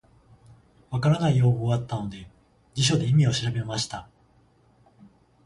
[0.89, 2.27] 分からない用語があったので、
[2.73, 4.09] 辞書で意味を調べました。